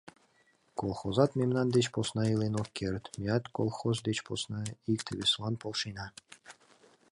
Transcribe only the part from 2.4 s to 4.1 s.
ок керт, меат— колхоз